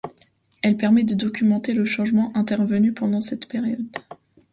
[0.63, 3.85] Elle permet de documenter le changement intervenu pendant cette période.